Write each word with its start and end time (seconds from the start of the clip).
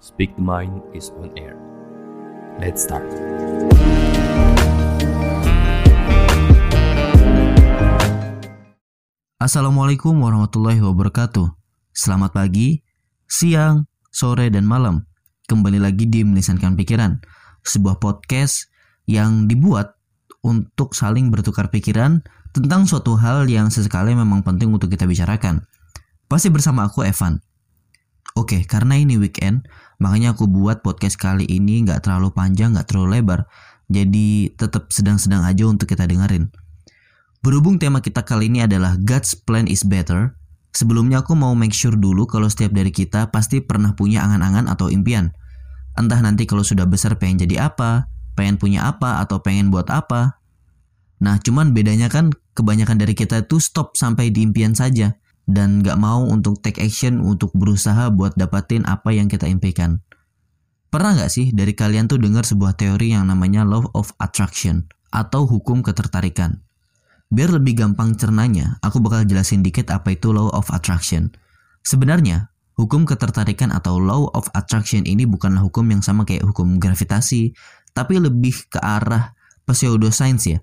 Speak 0.00 0.32
the 0.32 0.40
Mind 0.40 0.80
is 0.96 1.12
on 1.20 1.28
air. 1.36 1.60
Let's 2.56 2.88
start. 2.88 3.04
Assalamualaikum 9.36 10.16
warahmatullahi 10.16 10.80
wabarakatuh. 10.80 11.52
Selamat 11.92 12.32
pagi, 12.32 12.80
siang, 13.28 13.84
sore, 14.08 14.48
dan 14.48 14.64
malam. 14.64 15.04
Kembali 15.44 15.76
lagi 15.76 16.08
di 16.08 16.24
Melisankan 16.24 16.80
Pikiran, 16.80 17.20
sebuah 17.68 18.00
podcast 18.00 18.72
yang 19.04 19.52
dibuat 19.52 20.00
untuk 20.40 20.96
saling 20.96 21.28
bertukar 21.28 21.68
pikiran 21.68 22.24
tentang 22.56 22.88
suatu 22.88 23.20
hal 23.20 23.52
yang 23.52 23.68
sesekali 23.68 24.16
memang 24.16 24.40
penting 24.48 24.72
untuk 24.72 24.88
kita 24.88 25.04
bicarakan. 25.04 25.60
Pasti 26.24 26.48
bersama 26.48 26.88
aku 26.88 27.04
Evan. 27.04 27.44
Oke, 28.38 28.62
karena 28.62 28.94
ini 28.94 29.18
weekend, 29.18 29.66
makanya 29.98 30.38
aku 30.38 30.46
buat 30.46 30.86
podcast 30.86 31.18
kali 31.18 31.46
ini 31.50 31.82
nggak 31.82 32.06
terlalu 32.06 32.30
panjang, 32.30 32.74
nggak 32.74 32.86
terlalu 32.86 33.18
lebar. 33.18 33.50
Jadi 33.90 34.54
tetap 34.54 34.94
sedang-sedang 34.94 35.42
aja 35.42 35.66
untuk 35.66 35.90
kita 35.90 36.06
dengerin. 36.06 36.46
Berhubung 37.42 37.82
tema 37.82 37.98
kita 37.98 38.22
kali 38.22 38.46
ini 38.46 38.62
adalah 38.62 38.94
God's 39.00 39.34
plan 39.34 39.66
is 39.66 39.82
better, 39.82 40.38
sebelumnya 40.70 41.26
aku 41.26 41.34
mau 41.34 41.58
make 41.58 41.74
sure 41.74 41.98
dulu 41.98 42.30
kalau 42.30 42.46
setiap 42.46 42.70
dari 42.70 42.94
kita 42.94 43.34
pasti 43.34 43.58
pernah 43.58 43.98
punya 43.98 44.22
angan-angan 44.22 44.70
atau 44.70 44.86
impian. 44.92 45.34
Entah 45.98 46.22
nanti 46.22 46.46
kalau 46.46 46.62
sudah 46.62 46.86
besar 46.86 47.18
pengen 47.18 47.42
jadi 47.42 47.66
apa, 47.66 48.06
pengen 48.38 48.62
punya 48.62 48.86
apa, 48.86 49.18
atau 49.18 49.42
pengen 49.42 49.74
buat 49.74 49.90
apa. 49.90 50.38
Nah, 51.20 51.36
cuman 51.42 51.74
bedanya 51.74 52.06
kan 52.06 52.30
kebanyakan 52.54 52.96
dari 52.96 53.12
kita 53.12 53.44
itu 53.44 53.58
stop 53.58 53.98
sampai 53.98 54.30
di 54.30 54.46
impian 54.46 54.72
saja 54.72 55.19
dan 55.50 55.82
gak 55.82 55.98
mau 55.98 56.22
untuk 56.22 56.62
take 56.62 56.78
action 56.78 57.18
untuk 57.18 57.50
berusaha 57.58 58.08
buat 58.14 58.38
dapatin 58.38 58.86
apa 58.86 59.10
yang 59.10 59.26
kita 59.26 59.50
impikan. 59.50 59.98
Pernah 60.90 61.18
gak 61.18 61.30
sih 61.30 61.50
dari 61.50 61.74
kalian 61.74 62.06
tuh 62.06 62.22
dengar 62.22 62.46
sebuah 62.46 62.78
teori 62.78 63.14
yang 63.14 63.26
namanya 63.26 63.66
law 63.66 63.86
of 63.94 64.14
attraction 64.22 64.86
atau 65.10 65.46
hukum 65.46 65.82
ketertarikan? 65.82 66.62
Biar 67.30 67.54
lebih 67.54 67.78
gampang 67.78 68.18
cernanya, 68.18 68.82
aku 68.82 68.98
bakal 68.98 69.22
jelasin 69.22 69.62
dikit 69.62 69.90
apa 69.94 70.18
itu 70.18 70.34
law 70.34 70.50
of 70.50 70.66
attraction. 70.74 71.30
Sebenarnya, 71.86 72.50
hukum 72.74 73.06
ketertarikan 73.06 73.70
atau 73.70 74.02
law 74.02 74.26
of 74.34 74.50
attraction 74.54 75.06
ini 75.06 75.30
bukanlah 75.30 75.62
hukum 75.62 75.86
yang 75.94 76.02
sama 76.02 76.26
kayak 76.26 76.42
hukum 76.42 76.82
gravitasi, 76.82 77.54
tapi 77.94 78.18
lebih 78.18 78.66
ke 78.66 78.82
arah 78.82 79.38
pseudoscience 79.62 80.50
ya. 80.50 80.58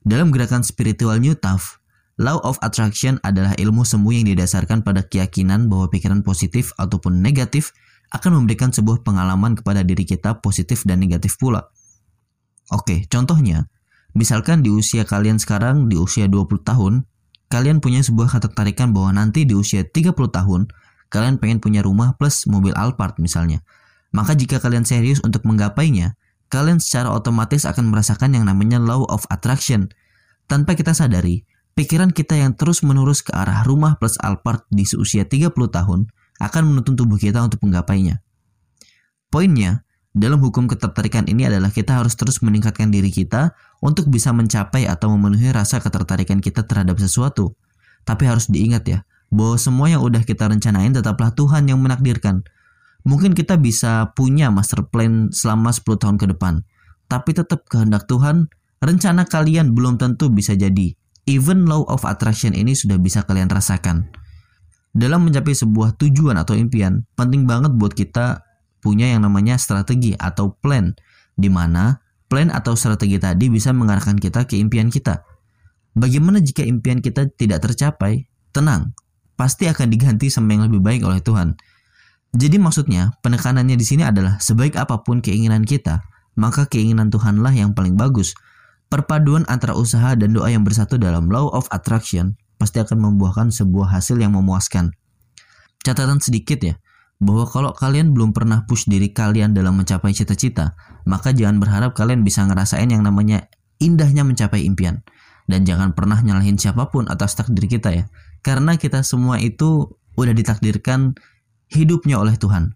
Dalam 0.00 0.32
gerakan 0.32 0.64
spiritual 0.64 1.20
New 1.20 1.36
Thought, 1.36 1.84
Law 2.16 2.40
of 2.40 2.56
Attraction 2.64 3.20
adalah 3.20 3.52
ilmu 3.60 3.84
semu 3.84 4.08
yang 4.08 4.24
didasarkan 4.24 4.80
pada 4.80 5.04
keyakinan 5.04 5.68
bahwa 5.68 5.92
pikiran 5.92 6.24
positif 6.24 6.72
ataupun 6.80 7.20
negatif 7.20 7.76
akan 8.08 8.40
memberikan 8.40 8.72
sebuah 8.72 9.04
pengalaman 9.04 9.52
kepada 9.52 9.84
diri 9.84 10.08
kita 10.08 10.40
positif 10.40 10.88
dan 10.88 11.04
negatif 11.04 11.36
pula. 11.36 11.68
Oke, 12.72 13.04
contohnya, 13.12 13.68
misalkan 14.16 14.64
di 14.64 14.72
usia 14.72 15.04
kalian 15.04 15.36
sekarang 15.36 15.92
di 15.92 16.00
usia 16.00 16.24
20 16.24 16.64
tahun, 16.64 17.04
kalian 17.52 17.84
punya 17.84 18.00
sebuah 18.00 18.32
ketertarikan 18.32 18.96
bahwa 18.96 19.12
nanti 19.12 19.44
di 19.44 19.52
usia 19.52 19.84
30 19.84 20.16
tahun, 20.16 20.72
kalian 21.12 21.36
pengen 21.36 21.60
punya 21.60 21.84
rumah 21.84 22.16
plus 22.16 22.48
mobil 22.48 22.72
Alphard 22.72 23.20
misalnya. 23.20 23.60
Maka 24.16 24.32
jika 24.32 24.56
kalian 24.56 24.88
serius 24.88 25.20
untuk 25.20 25.44
menggapainya, 25.44 26.16
kalian 26.48 26.80
secara 26.80 27.12
otomatis 27.12 27.68
akan 27.68 27.92
merasakan 27.92 28.32
yang 28.32 28.48
namanya 28.48 28.80
law 28.80 29.04
of 29.12 29.28
attraction. 29.28 29.92
Tanpa 30.46 30.78
kita 30.78 30.94
sadari, 30.94 31.42
Pikiran 31.76 32.08
kita 32.08 32.40
yang 32.40 32.56
terus-menerus 32.56 33.20
ke 33.20 33.36
arah 33.36 33.60
rumah 33.60 34.00
plus 34.00 34.16
Alphard 34.24 34.64
di 34.72 34.88
seusia 34.88 35.28
30 35.28 35.52
tahun 35.52 36.08
akan 36.40 36.62
menuntun 36.72 36.96
tubuh 36.96 37.20
kita 37.20 37.44
untuk 37.44 37.60
menggapainya. 37.68 38.24
Poinnya, 39.28 39.84
dalam 40.16 40.40
hukum 40.40 40.72
ketertarikan 40.72 41.28
ini 41.28 41.44
adalah 41.44 41.68
kita 41.68 42.00
harus 42.00 42.16
terus 42.16 42.40
meningkatkan 42.40 42.88
diri 42.88 43.12
kita 43.12 43.52
untuk 43.84 44.08
bisa 44.08 44.32
mencapai 44.32 44.88
atau 44.88 45.12
memenuhi 45.12 45.52
rasa 45.52 45.76
ketertarikan 45.76 46.40
kita 46.40 46.64
terhadap 46.64 46.96
sesuatu. 46.96 47.52
Tapi 48.08 48.24
harus 48.24 48.48
diingat 48.48 48.88
ya, 48.88 49.04
bahwa 49.28 49.60
semua 49.60 49.92
yang 49.92 50.00
udah 50.00 50.24
kita 50.24 50.48
rencanain 50.48 50.96
tetaplah 50.96 51.36
Tuhan 51.36 51.68
yang 51.68 51.84
menakdirkan. 51.84 52.40
Mungkin 53.04 53.36
kita 53.36 53.60
bisa 53.60 54.16
punya 54.16 54.48
master 54.48 54.88
plan 54.88 55.28
selama 55.28 55.76
10 55.76 55.84
tahun 56.00 56.16
ke 56.16 56.32
depan, 56.32 56.64
tapi 57.04 57.36
tetap 57.36 57.68
kehendak 57.68 58.08
Tuhan, 58.08 58.48
rencana 58.80 59.28
kalian 59.28 59.76
belum 59.76 60.00
tentu 60.00 60.32
bisa 60.32 60.56
jadi 60.56 60.96
even 61.26 61.66
law 61.66 61.82
of 61.90 62.06
attraction 62.06 62.54
ini 62.54 62.72
sudah 62.72 62.96
bisa 62.96 63.26
kalian 63.26 63.50
rasakan. 63.50 64.08
Dalam 64.96 65.28
mencapai 65.28 65.52
sebuah 65.52 65.98
tujuan 66.00 66.40
atau 66.40 66.56
impian, 66.56 67.04
penting 67.18 67.44
banget 67.44 67.76
buat 67.76 67.92
kita 67.92 68.40
punya 68.80 69.12
yang 69.12 69.28
namanya 69.28 69.60
strategi 69.60 70.16
atau 70.16 70.56
plan, 70.56 70.96
di 71.36 71.52
mana 71.52 72.00
plan 72.32 72.48
atau 72.48 72.72
strategi 72.72 73.20
tadi 73.20 73.52
bisa 73.52 73.76
mengarahkan 73.76 74.16
kita 74.16 74.48
ke 74.48 74.56
impian 74.56 74.88
kita. 74.88 75.20
Bagaimana 75.92 76.40
jika 76.40 76.64
impian 76.64 77.04
kita 77.04 77.28
tidak 77.36 77.60
tercapai? 77.68 78.24
Tenang, 78.56 78.96
pasti 79.36 79.68
akan 79.68 79.92
diganti 79.92 80.32
sama 80.32 80.56
yang 80.56 80.72
lebih 80.72 80.80
baik 80.80 81.04
oleh 81.04 81.20
Tuhan. 81.20 81.60
Jadi 82.32 82.56
maksudnya, 82.56 83.12
penekanannya 83.20 83.76
di 83.76 83.84
sini 83.84 84.00
adalah 84.00 84.40
sebaik 84.40 84.80
apa 84.80 85.04
pun 85.04 85.20
keinginan 85.20 85.68
kita, 85.68 86.00
maka 86.40 86.64
keinginan 86.64 87.12
Tuhanlah 87.12 87.52
yang 87.52 87.76
paling 87.76 87.98
bagus– 87.98 88.32
Perpaduan 88.86 89.42
antara 89.50 89.74
usaha 89.74 90.14
dan 90.14 90.30
doa 90.30 90.46
yang 90.46 90.62
bersatu 90.62 90.94
dalam 90.94 91.26
law 91.26 91.50
of 91.50 91.66
attraction 91.74 92.38
pasti 92.56 92.78
akan 92.78 93.02
membuahkan 93.02 93.50
sebuah 93.50 93.90
hasil 93.98 94.16
yang 94.22 94.38
memuaskan. 94.38 94.94
Catatan 95.82 96.22
sedikit 96.22 96.62
ya, 96.62 96.74
bahwa 97.18 97.48
kalau 97.48 97.70
kalian 97.72 98.12
belum 98.12 98.36
pernah 98.36 98.68
push 98.68 98.86
diri 98.86 99.10
kalian 99.10 99.56
dalam 99.56 99.80
mencapai 99.80 100.12
cita-cita, 100.12 100.76
maka 101.08 101.32
jangan 101.32 101.58
berharap 101.58 101.96
kalian 101.96 102.22
bisa 102.22 102.44
ngerasain 102.44 102.86
yang 102.86 103.02
namanya 103.02 103.48
indahnya 103.80 104.22
mencapai 104.22 104.64
impian. 104.64 105.02
Dan 105.46 105.62
jangan 105.62 105.94
pernah 105.94 106.18
nyalahin 106.18 106.58
siapa 106.58 106.90
pun 106.90 107.06
atas 107.06 107.38
takdir 107.38 107.70
kita 107.70 107.94
ya. 107.94 108.04
Karena 108.42 108.74
kita 108.74 109.06
semua 109.06 109.38
itu 109.38 109.94
udah 110.18 110.34
ditakdirkan 110.34 111.14
hidupnya 111.70 112.18
oleh 112.18 112.34
Tuhan. 112.34 112.74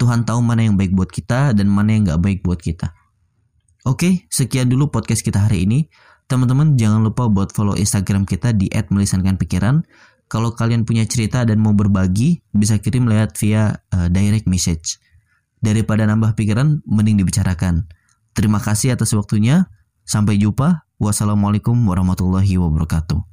Tuhan 0.00 0.24
tahu 0.24 0.40
mana 0.40 0.64
yang 0.64 0.80
baik 0.80 0.96
buat 0.96 1.12
kita 1.12 1.52
dan 1.52 1.68
mana 1.68 1.92
yang 1.92 2.08
gak 2.08 2.22
baik 2.22 2.40
buat 2.46 2.62
kita. 2.64 2.96
Oke, 3.86 4.26
sekian 4.32 4.66
dulu 4.66 4.90
podcast 4.90 5.22
kita 5.22 5.46
hari 5.46 5.62
ini. 5.68 5.86
Teman-teman 6.26 6.74
jangan 6.74 7.06
lupa 7.06 7.30
buat 7.30 7.54
follow 7.54 7.78
Instagram 7.78 8.26
kita 8.26 8.50
di 8.52 8.66
@melisankanpikiran. 8.68 9.86
Kalau 10.28 10.52
kalian 10.52 10.84
punya 10.84 11.08
cerita 11.08 11.46
dan 11.46 11.62
mau 11.62 11.72
berbagi, 11.72 12.44
bisa 12.52 12.76
kirim 12.76 13.08
lewat 13.08 13.38
via 13.40 13.80
uh, 13.96 14.12
direct 14.12 14.44
message. 14.44 15.00
Daripada 15.62 16.04
nambah 16.04 16.36
pikiran, 16.36 16.84
mending 16.84 17.22
dibicarakan. 17.24 17.88
Terima 18.36 18.60
kasih 18.60 18.94
atas 18.94 19.16
waktunya. 19.16 19.72
Sampai 20.04 20.36
jumpa. 20.36 20.84
Wassalamualaikum 20.98 21.78
warahmatullahi 21.86 22.58
wabarakatuh. 22.58 23.27